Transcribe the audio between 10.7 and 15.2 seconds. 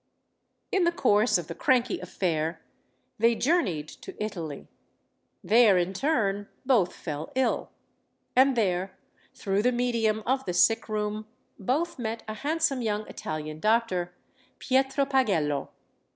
room, both met a handsome young Italian doctor, Pietro